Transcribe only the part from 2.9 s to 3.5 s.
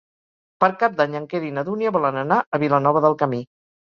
del Camí.